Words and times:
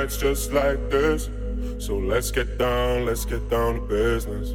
Nights 0.00 0.16
just 0.16 0.52
like 0.52 0.90
this. 0.90 1.28
So 1.78 1.98
let's 1.98 2.30
get 2.30 2.58
down, 2.58 3.04
let's 3.04 3.24
get 3.26 3.50
down 3.50 3.74
to 3.74 3.80
business. 3.82 4.54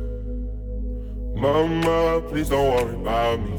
Mama, 1.35 2.21
please 2.29 2.49
don't 2.49 2.69
worry 2.73 2.95
about 2.95 3.39
me. 3.41 3.53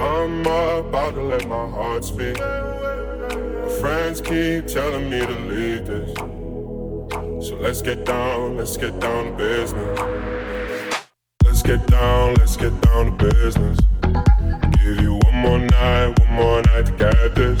I'm 0.00 0.40
about 0.40 1.14
to 1.14 1.22
let 1.22 1.46
my 1.46 1.68
heart 1.68 2.04
speak. 2.04 2.38
My 2.38 3.68
friends 3.80 4.20
keep 4.20 4.66
telling 4.66 5.08
me 5.10 5.20
to 5.20 5.38
leave 5.50 5.86
this. 5.86 6.12
So 7.48 7.56
let's 7.60 7.82
get 7.82 8.04
down, 8.04 8.56
let's 8.56 8.76
get 8.76 8.98
down 8.98 9.26
to 9.26 9.36
business 9.36 9.98
Let's 11.44 11.62
get 11.62 11.86
down, 11.86 12.34
let's 12.34 12.56
get 12.56 12.80
down 12.80 13.16
to 13.16 13.30
business. 13.30 13.78
Give 14.82 15.00
you 15.00 15.20
one 15.24 15.36
more 15.36 15.58
night, 15.58 16.18
one 16.18 16.32
more 16.32 16.62
night 16.62 16.86
to 16.86 16.92
get 16.92 17.34
this. 17.36 17.60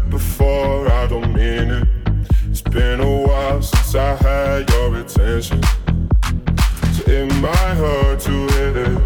before, 0.41 0.91
I 0.91 1.07
don't 1.07 1.33
mean 1.33 1.69
it. 1.69 1.87
It's 2.49 2.61
been 2.61 2.99
a 2.99 3.21
while 3.27 3.61
since 3.61 3.95
I 3.95 4.15
had 4.15 4.69
your 4.69 4.95
attention. 4.95 5.61
So 6.93 7.03
it 7.07 7.33
might 7.41 7.75
hurt 7.75 8.19
to 8.21 8.47
hit 8.47 8.77
it. 8.77 9.01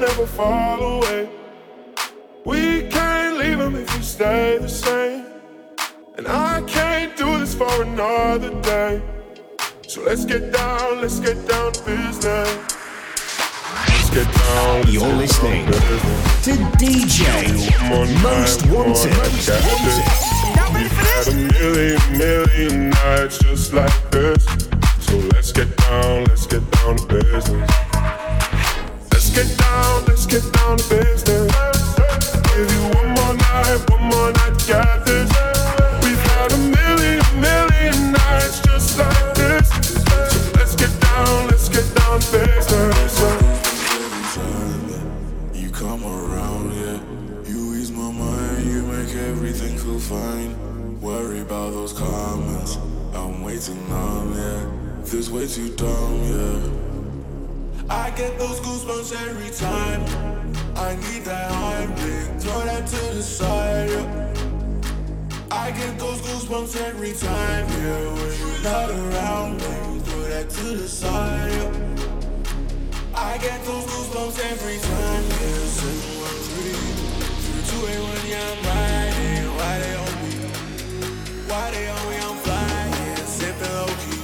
never 0.00 0.26
fall 0.26 0.82
away. 0.82 1.43
We 2.44 2.82
can't 2.88 3.38
leave 3.38 3.56
them 3.56 3.74
if 3.74 3.96
we 3.96 4.02
stay 4.02 4.58
the 4.58 4.68
same. 4.68 5.24
And 6.18 6.28
I 6.28 6.60
can't 6.66 7.16
do 7.16 7.38
this 7.38 7.54
for 7.54 7.82
another 7.82 8.50
day. 8.60 9.00
So 9.88 10.02
let's 10.02 10.26
get 10.26 10.52
down, 10.52 11.00
let's 11.00 11.20
get 11.20 11.48
down 11.48 11.72
to 11.72 11.84
business. 11.84 12.74
Let's 13.88 14.10
get 14.10 14.30
down. 14.34 14.80
Let's 14.82 14.92
You're 14.92 15.08
get 15.08 15.16
listening 15.16 15.66
to 15.66 16.52
DJ 16.76 17.24
Most 18.22 18.66
Wanted. 18.66 19.16
We've 20.74 20.90
had 20.92 21.28
a 21.28 21.34
million, 21.34 22.18
million 22.18 22.90
nights 22.90 23.38
just 23.38 23.72
like 23.72 24.10
this. 24.10 24.44
So 25.00 25.16
let's 25.32 25.50
get 25.50 25.74
down, 25.78 26.24
let's 26.24 26.46
get 26.46 26.68
down 26.72 26.96
to 26.96 27.06
business 27.06 27.70
Let's 29.12 29.30
get 29.30 29.58
down, 29.58 30.04
let's 30.04 30.26
get 30.26 30.52
down 30.52 30.76
to 30.76 30.88
business. 30.90 31.73
Give 32.54 32.70
you 32.70 32.82
one 32.82 33.08
more 33.08 33.34
night, 33.34 33.90
one 33.90 34.02
more 34.04 34.30
night, 34.30 34.68
got 34.68 35.04
this. 35.04 35.28
We've 36.04 36.22
had 36.30 36.52
a 36.52 36.56
million, 36.56 37.20
million 37.40 38.12
nights 38.12 38.60
just 38.60 38.96
like 38.96 39.34
this. 39.34 39.68
So 40.30 40.52
let's 40.54 40.76
get 40.76 41.00
down, 41.00 41.48
let's 41.48 41.68
get 41.68 41.92
down 41.96 42.20
to 42.20 42.30
business. 42.30 43.18
You 45.52 45.68
come 45.70 46.04
around, 46.04 46.72
yeah. 46.74 47.00
You 47.50 47.74
ease 47.74 47.90
my 47.90 48.12
mind, 48.12 48.64
you 48.66 48.84
make 48.84 49.12
everything 49.16 49.76
feel 49.76 49.98
fine. 49.98 50.54
Worry 51.00 51.40
about 51.40 51.72
those 51.72 51.92
comments. 51.92 52.78
I'm 53.14 53.42
way 53.42 53.58
too 53.58 53.74
numb, 53.88 54.32
yeah. 54.32 55.02
This 55.02 55.28
way 55.28 55.48
too 55.48 55.74
dumb, 55.74 56.22
yeah. 56.22 56.70
I 57.90 58.10
get 58.10 58.38
those 58.38 58.60
goosebumps 58.60 59.12
every 59.28 59.50
time. 59.50 60.33
I 60.76 60.96
need 60.96 61.22
that 61.24 61.50
Heimlich, 61.52 62.42
throw 62.42 62.64
that 62.64 62.86
to 62.86 63.14
the 63.14 63.22
side. 63.22 63.90
Yeah. 63.90 64.32
I 65.50 65.70
get 65.70 65.98
those 65.98 66.20
goosebumps 66.20 66.76
every 66.80 67.12
time, 67.12 67.66
yeah. 67.68 68.12
When 68.12 68.32
you're 68.38 68.62
not 68.62 68.90
around 68.90 69.52
me, 69.58 70.00
throw 70.00 70.22
that 70.28 70.50
to 70.50 70.64
the 70.76 70.88
side. 70.88 71.52
Yeah. 71.52 71.70
I 73.14 73.38
get 73.38 73.64
those 73.64 73.84
goosebumps 73.86 74.38
every 74.52 74.78
time, 74.78 75.24
yeah. 75.24 75.66
Seven 75.78 76.20
one 76.20 76.40
three, 76.48 76.78
two 77.70 77.82
eight 77.90 78.02
one, 78.02 78.26
yeah, 78.28 78.52
I'm 78.52 78.60
riding. 78.66 79.46
Why 79.56 79.72
they 79.78 79.94
on 80.02 80.14
me? 80.22 80.32
Why 81.48 81.64
they 81.70 81.86
on 81.88 82.04
me? 82.10 82.16
I'm 82.18 82.36
flying, 82.44 83.16
sipping 83.38 83.74
low 83.78 83.92
key. 84.02 84.22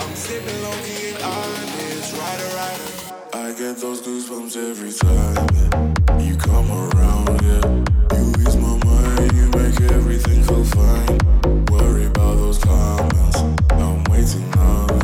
I'm 0.00 0.14
sipping 0.16 0.60
low 0.64 0.76
key 0.84 1.12
and 1.12 1.22
honest 1.22 2.10
rider, 2.16 2.50
rider. 2.56 2.88
I 3.34 3.52
get 3.52 3.76
those 3.76 4.00
goosebumps 4.00 4.17
every 4.38 4.92
time 4.92 5.48
you 6.20 6.36
come 6.36 6.70
around. 6.70 7.42
Yeah, 7.42 8.16
you 8.16 8.32
ease 8.38 8.56
my 8.56 8.78
mind, 8.84 9.32
you 9.32 9.50
make 9.50 9.80
everything 9.90 10.44
feel 10.44 10.64
fine. 10.64 11.18
Worry 11.70 12.06
about 12.06 12.36
those 12.36 12.58
comments, 12.58 13.38
I'm 13.70 14.04
waiting 14.04 14.48
now. 14.50 14.97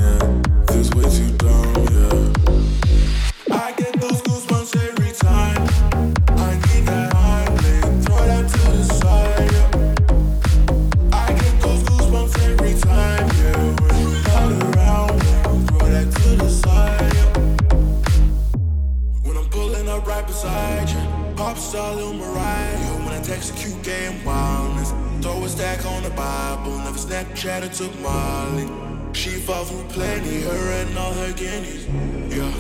all 21.75 21.99
on 21.99 22.19
Mariah. 22.19 23.05
When 23.05 23.13
I 23.13 23.21
text 23.23 23.51
a 23.51 23.55
cute 23.55 23.83
game 23.83 24.25
wildness. 24.25 24.93
Throw 25.23 25.45
a 25.45 25.49
stack 25.49 25.85
on 25.87 26.03
the 26.03 26.11
Bible. 26.11 26.79
Never 26.79 26.99
Snapchat 26.99 27.63
or 27.65 27.73
took 27.73 27.99
Molly. 28.01 28.69
She 29.15 29.31
fought 29.31 29.69
through 29.69 29.85
plenty, 29.91 30.43
her 30.43 30.73
and 30.81 30.99
all 30.99 31.13
her 31.15 31.33
guineas. 31.33 31.87
Yeah, 32.35 32.53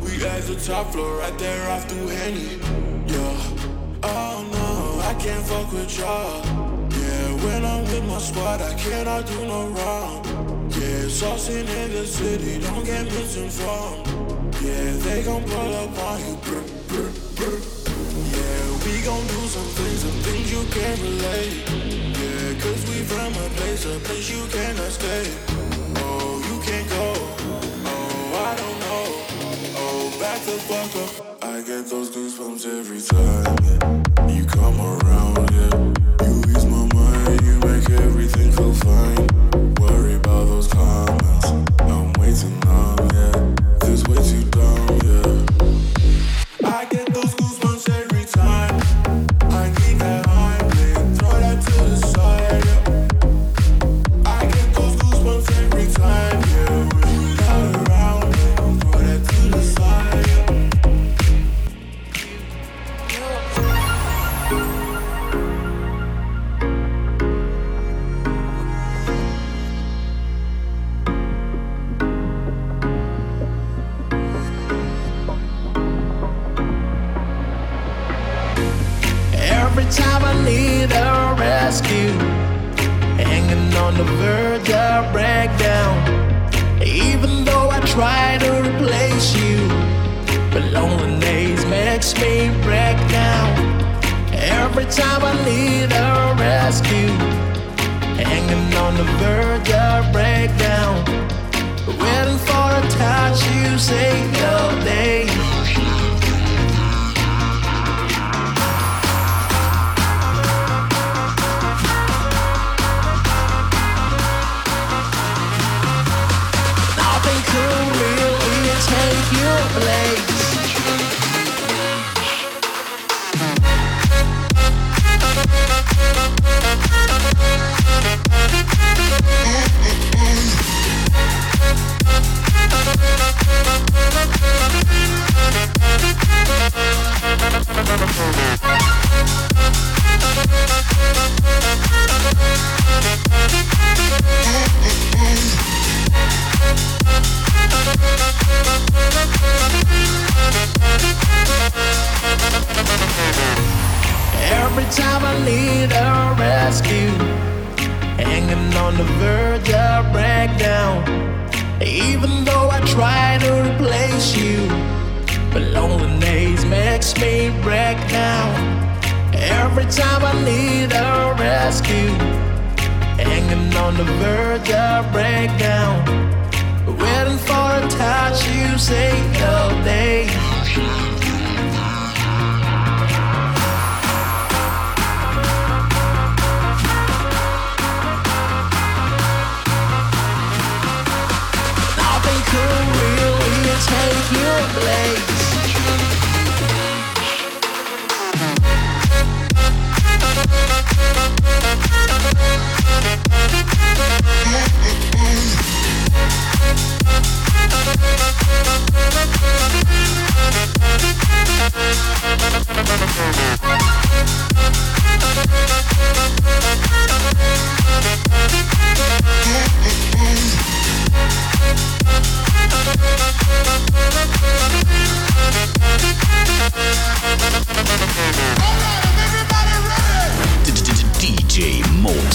we 0.00 0.24
at 0.24 0.42
the 0.44 0.56
top 0.56 0.90
floor, 0.90 1.18
right 1.18 1.38
there 1.38 1.70
off 1.70 1.86
to 1.86 1.94
Henny. 1.94 2.56
Yeah, 3.06 4.00
oh 4.02 4.38
no, 4.50 5.00
I 5.06 5.14
can't 5.20 5.44
fuck 5.46 5.70
with 5.70 5.98
y'all. 5.98 6.44
Yeah, 6.90 7.44
when 7.44 7.64
I'm 7.64 7.84
with 7.84 8.04
my 8.06 8.18
squad, 8.18 8.62
I 8.62 8.72
cannot 8.74 9.26
do 9.26 9.46
no 9.46 9.68
wrong. 9.68 10.24
Yeah, 10.70 11.04
saucing 11.08 11.68
in 11.68 11.92
the 11.92 12.06
city, 12.06 12.58
don't 12.58 12.84
get 12.84 13.04
misinformed. 13.04 14.06
Yeah, 14.62 14.92
they 15.04 15.22
gon' 15.22 15.44
pull 15.44 15.74
up 15.74 15.98
on 15.98 16.20
you 16.20 16.77
gon' 19.08 19.26
do 19.26 19.40
some 19.48 19.70
things, 19.78 20.00
some 20.04 20.20
things 20.26 20.52
you 20.52 20.62
can't 20.76 21.00
relate. 21.00 21.54
Yeah, 22.20 22.60
cause 22.60 22.82
we 22.88 22.96
from 23.10 23.32
a 23.32 23.48
place, 23.56 23.86
a 23.86 23.98
place 24.04 24.28
you 24.28 24.44
cannot 24.52 24.92
stay. 24.92 25.24
Oh, 26.04 26.36
you 26.48 26.56
can't 26.68 26.88
go. 26.96 27.06
Oh, 27.88 28.48
I 28.48 28.52
don't 28.60 28.78
know. 28.84 29.04
Oh, 29.80 30.02
back 30.20 30.40
the 30.44 30.56
fuck 30.68 30.92
up. 31.02 31.42
I 31.42 31.62
get 31.62 31.86
those 31.86 32.10
goosebumps 32.14 32.64
every 32.78 33.00
time. 33.00 33.56
Yeah. 33.64 34.28
You 34.34 34.44
come 34.44 34.78
around, 34.78 35.36
yeah. 35.56 35.74
You 36.28 36.36
ease 36.52 36.66
my 36.66 36.84
mind, 36.92 37.40
you 37.48 37.56
make 37.68 37.88
everything 38.06 38.52
feel 38.52 38.74
fine. 38.74 39.26
Worry 39.80 40.16
about 40.16 40.44
those 40.52 40.68
comments. 40.68 41.46
I'm 41.80 42.12
waiting 42.20 42.60
on, 42.66 42.98
yeah. 43.16 43.36
This 43.86 44.02
way 44.06 44.20
too 44.30 44.44
dumb, 44.56 45.00
yeah. 45.08 46.76
I 46.76 46.84
get 46.84 47.07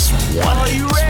just 0.10 0.36
you 0.74 0.88
ready? 0.88 1.03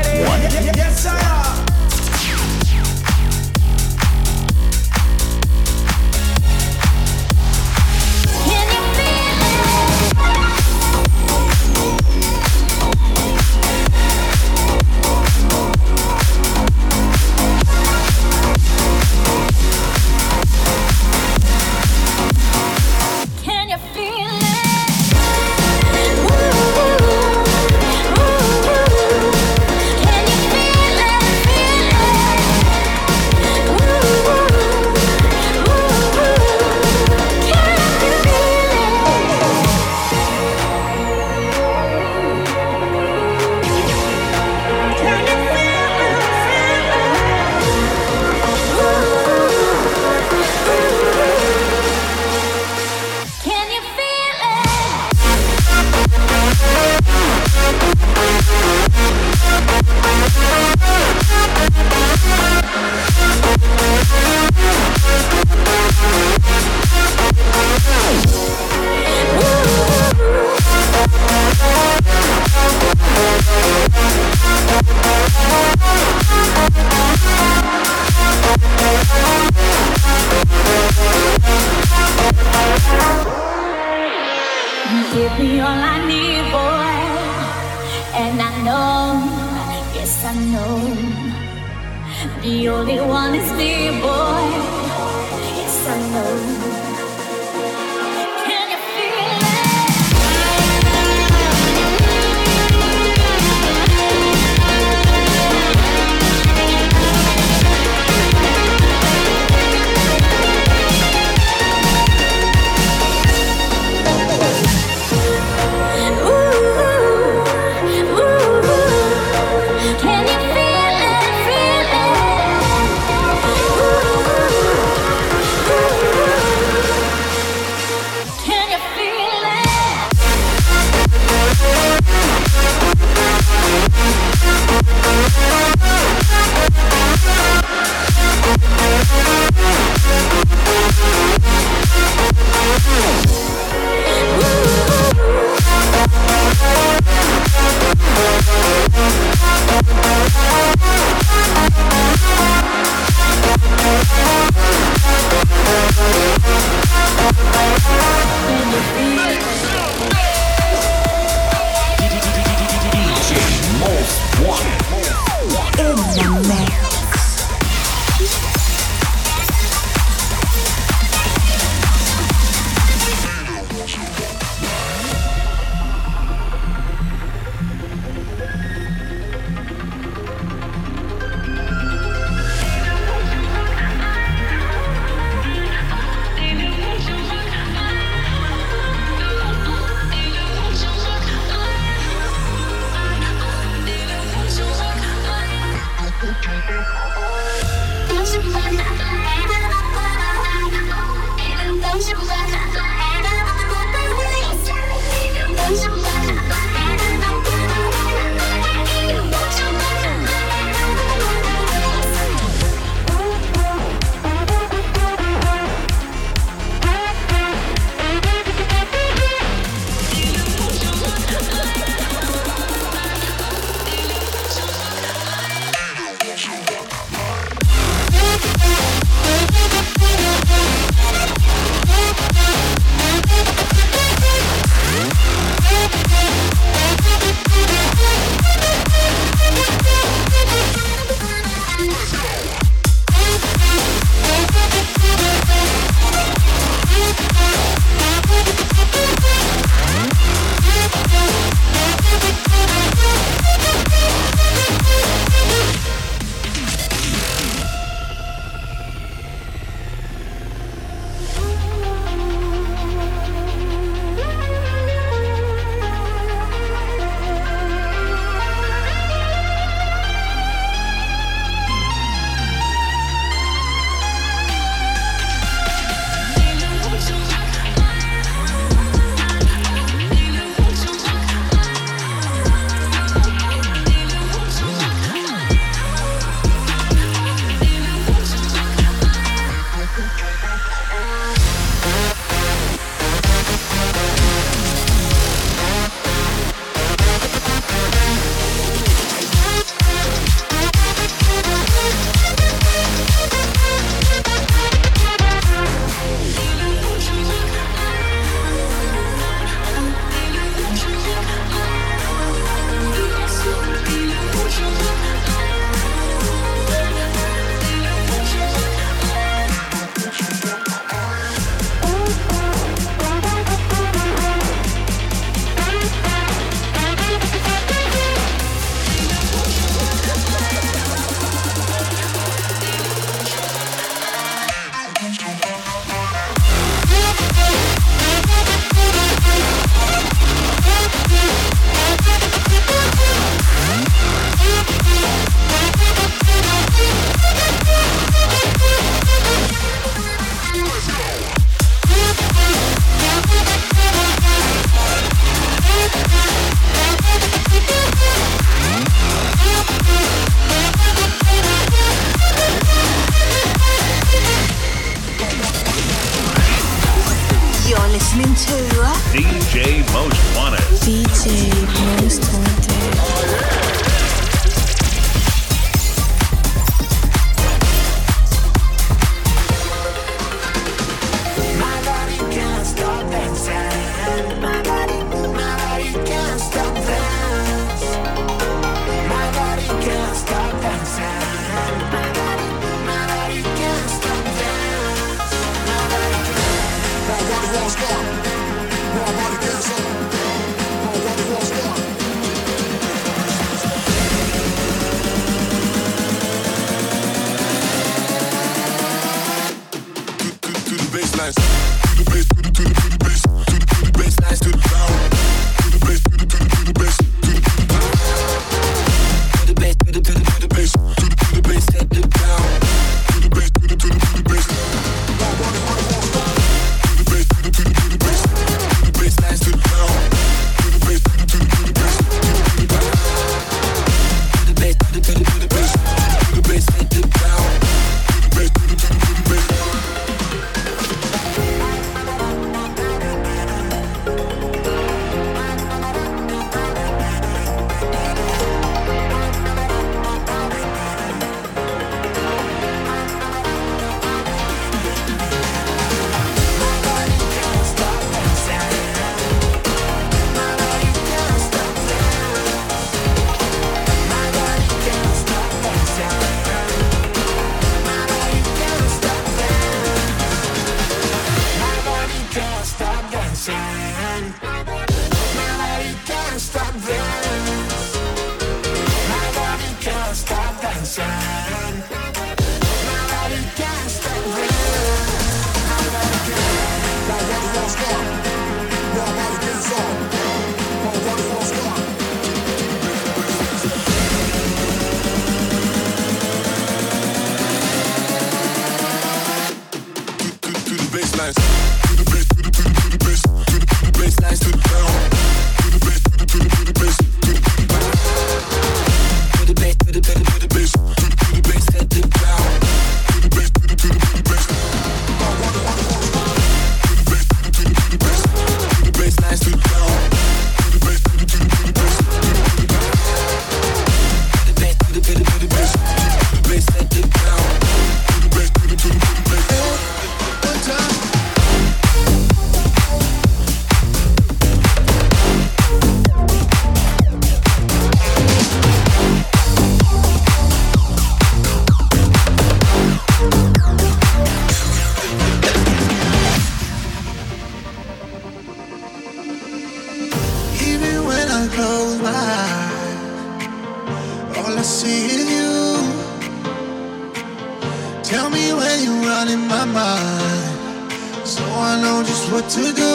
so 561.26 561.44
I 561.44 561.82
know 561.82 562.04
just 562.04 562.32
what 562.32 562.50
to 562.50 562.62
do. 562.74 562.94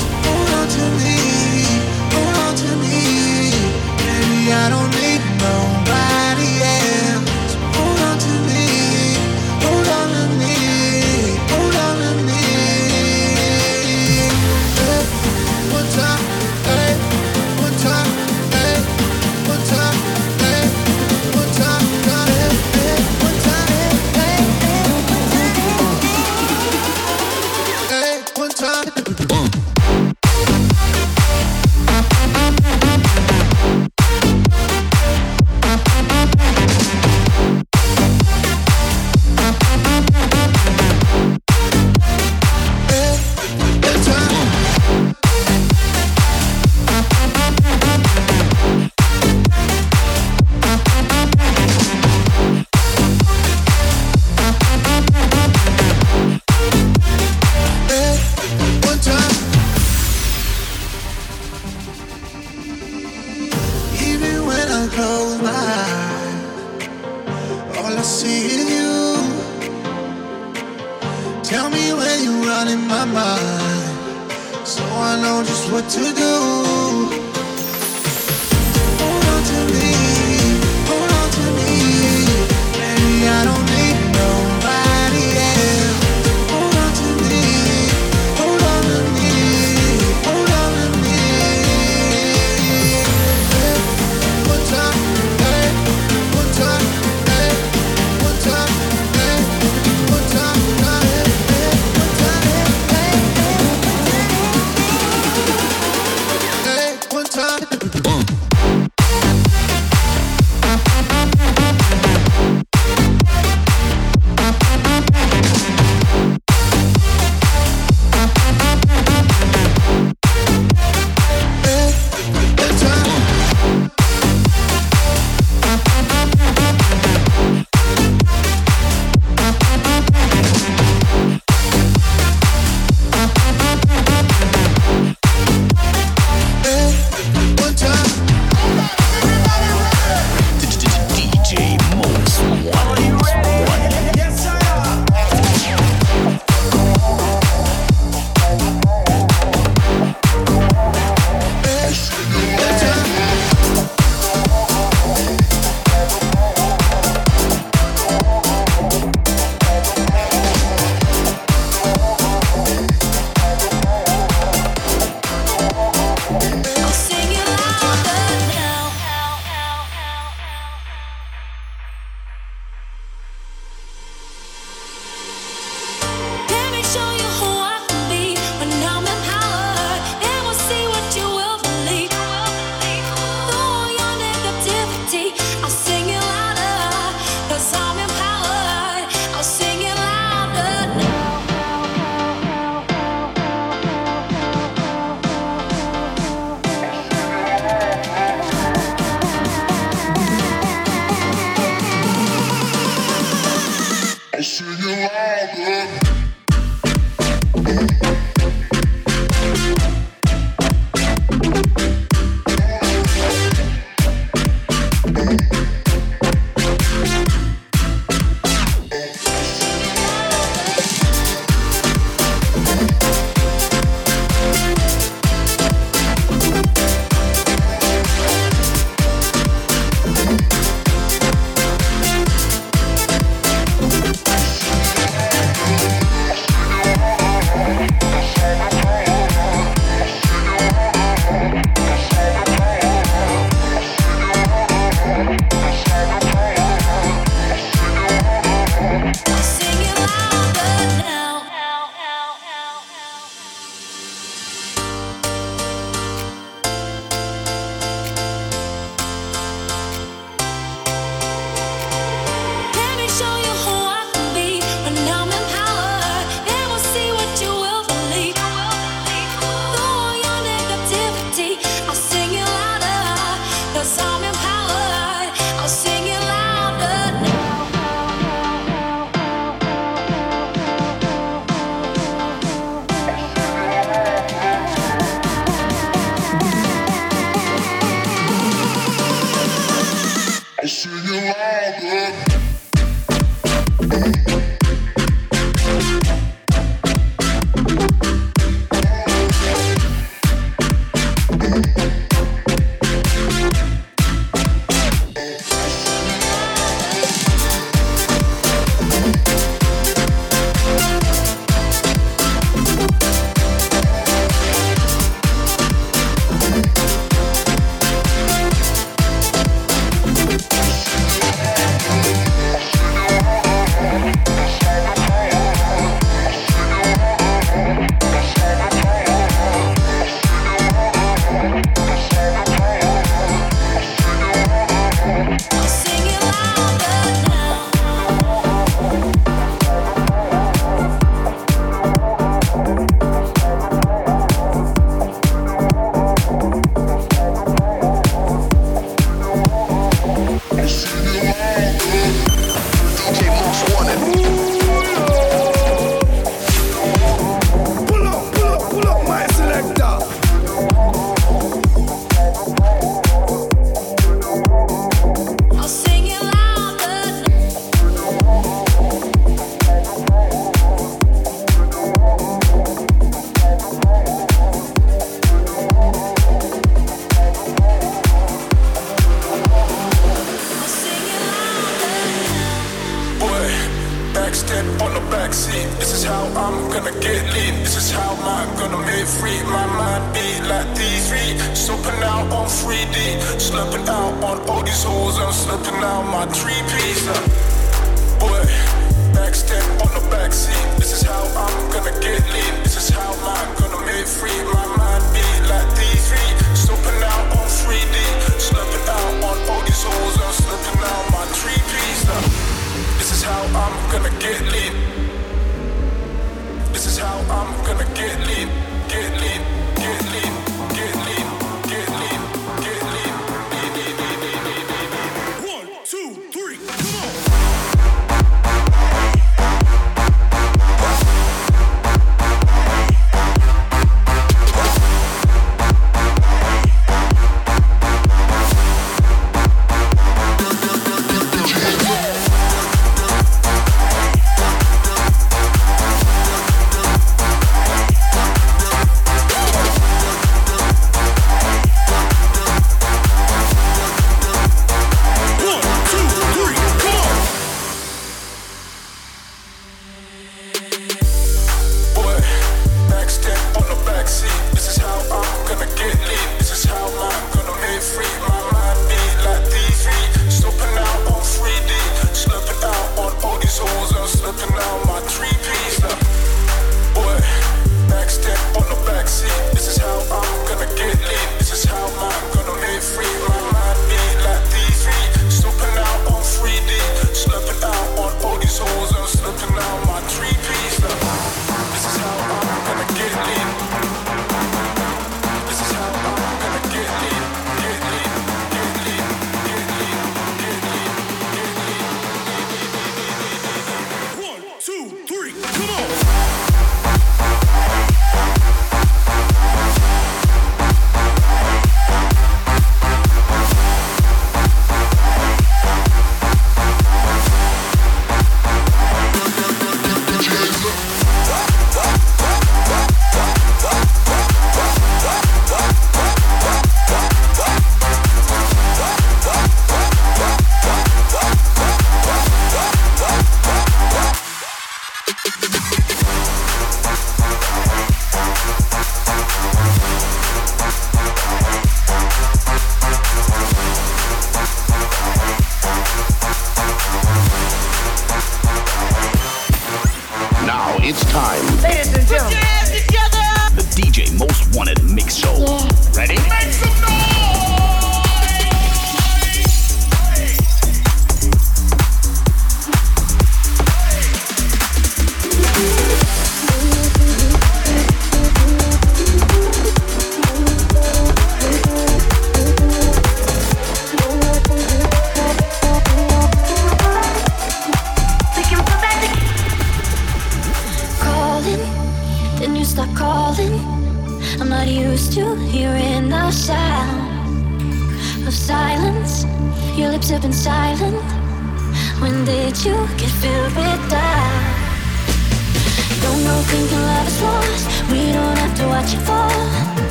So 0.00 0.08
hold 0.24 0.48
on 0.58 0.68
to 0.76 0.84
me, 1.00 1.16
hold 2.12 2.36
on 2.44 2.54
to 2.62 2.70
me, 2.82 3.50
baby. 4.04 4.52
I 4.52 4.68
don't 4.70 4.90
need. 5.00 5.07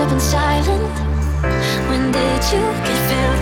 Have 0.00 0.08
been 0.08 0.18
silent. 0.18 0.96
When 1.90 2.10
did 2.10 2.42
you 2.52 2.62
get 2.86 3.00
filled 3.08 3.39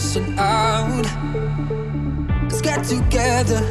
stressing 0.00 0.38
out. 0.38 1.04
Let's 2.42 2.60
get 2.62 2.84
together 2.84 3.62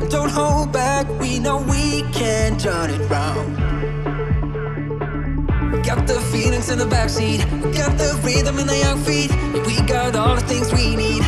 and 0.00 0.10
don't 0.10 0.30
hold 0.30 0.72
back. 0.72 1.08
We 1.20 1.38
know 1.38 1.58
we 1.58 2.02
can 2.12 2.58
turn 2.58 2.90
it 2.90 3.00
round. 3.10 3.56
Got 5.84 6.06
the 6.06 6.20
feelings 6.32 6.70
in 6.70 6.78
the 6.78 6.84
backseat, 6.84 7.40
got 7.76 7.96
the 7.98 8.20
rhythm 8.22 8.58
in 8.58 8.66
the 8.66 8.76
young 8.76 8.98
feet. 8.98 9.30
We 9.66 9.80
got 9.86 10.14
all 10.16 10.36
the 10.36 10.42
things 10.42 10.72
we 10.72 10.96
need. 10.96 11.22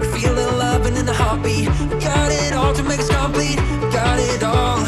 We 0.00 0.06
feel 0.18 0.34
the 0.34 0.50
love 0.56 0.86
in 0.86 0.94
the 1.04 1.12
heartbeat. 1.12 1.68
Got 2.00 2.32
it 2.32 2.52
all 2.54 2.72
to 2.72 2.82
make 2.84 3.00
us 3.00 3.10
complete. 3.10 3.56
Got 3.92 4.18
it 4.18 4.42
all. 4.42 4.80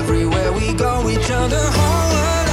Everywhere 0.00 0.52
we 0.52 0.74
go, 0.74 1.04
we 1.04 1.14
turn 1.14 1.48
the 1.50 1.64
whole. 1.76 2.10
world. 2.14 2.49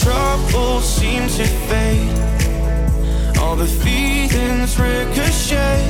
troubles 0.00 0.84
seem 0.84 1.22
to 1.28 1.44
fade. 1.68 2.18
All 3.38 3.56
the 3.56 3.66
feelings 3.66 4.78
ricochet, 4.78 5.84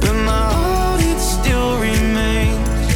but 0.00 0.14
my 0.24 0.46
heart 0.54 1.00
it 1.02 1.18
still 1.18 1.78
remains 1.78 2.94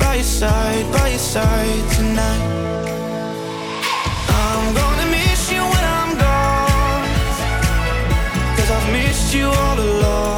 by 0.00 0.14
your 0.14 0.24
side, 0.24 0.90
by 0.92 1.08
your 1.08 1.18
side 1.18 1.84
tonight. 1.96 2.44
I'm 4.28 4.74
gonna 4.74 5.10
miss 5.10 5.52
you 5.52 5.62
when 5.62 5.84
I'm 5.98 6.12
gone, 6.16 7.08
cause 8.56 8.70
I've 8.70 8.92
missed 8.92 9.34
you 9.34 9.46
all 9.46 9.78
along. 9.78 10.35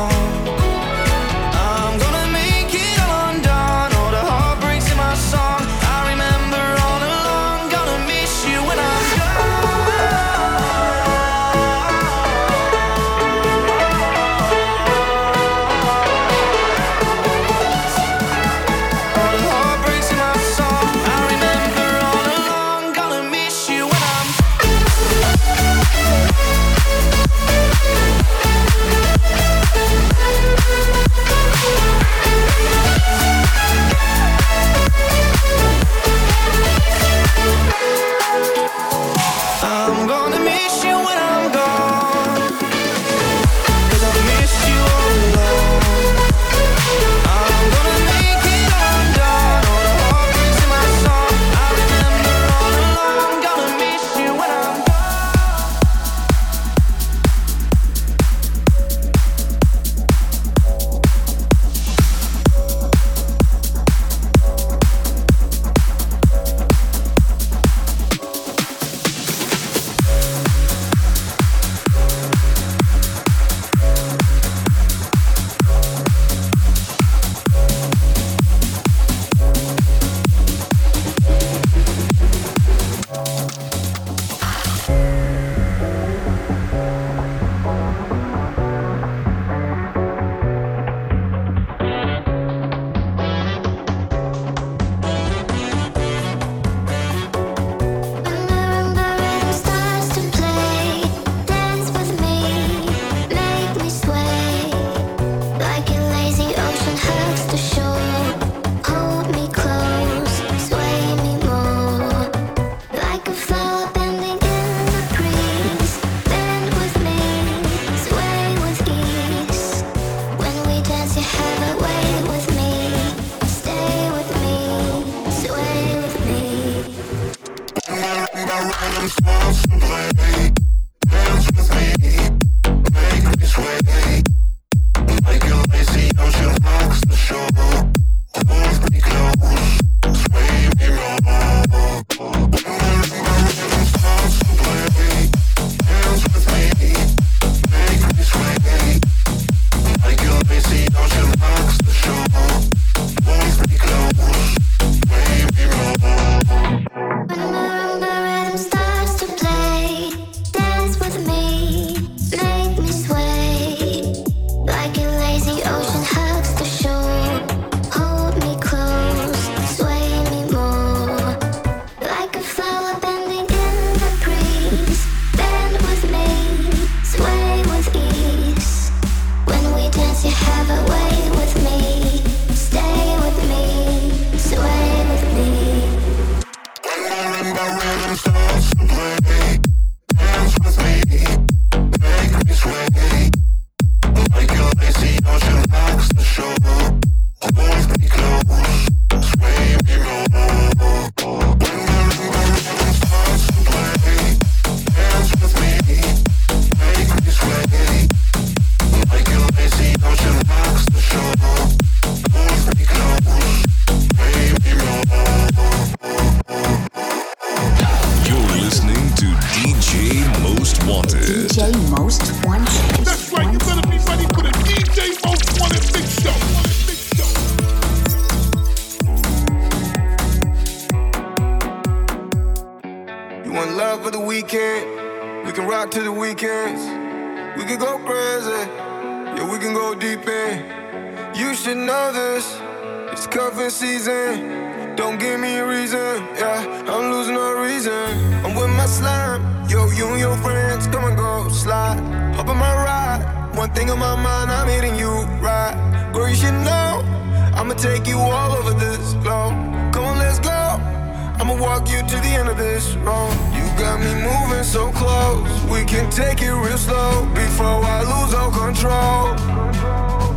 walk 261.79 261.91
you 261.91 262.03
to 262.03 262.17
the 262.17 262.29
end 262.29 262.49
of 262.49 262.57
this 262.57 262.95
road. 262.97 263.33
You 263.55 263.63
got 263.79 264.01
me 264.01 264.13
moving 264.15 264.65
so 264.65 264.91
close. 264.93 265.47
We 265.71 265.85
can 265.85 266.11
take 266.11 266.43
it 266.43 266.53
real 266.53 266.79
slow 266.79 267.27
before 267.35 267.85
I 267.85 268.01
lose 268.03 268.35
all 268.35 268.51
control. 268.51 269.37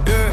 Yeah, 0.08 0.30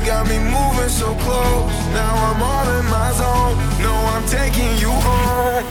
you 0.00 0.06
got 0.06 0.26
me 0.28 0.38
moving 0.38 0.88
so 0.88 1.14
close. 1.24 1.70
Now 1.92 2.14
I'm 2.28 2.42
all 2.42 2.68
in 2.78 2.86
my 2.86 3.12
zone. 3.20 3.56
No, 3.82 3.92
I'm 4.14 4.26
taking 4.28 4.78
you 4.78 4.90
home. 4.90 5.64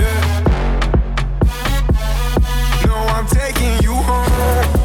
Yeah. 0.00 0.30
No, 2.86 2.94
I'm 3.16 3.26
taking 3.26 3.82
you 3.82 3.94
home 3.94 4.79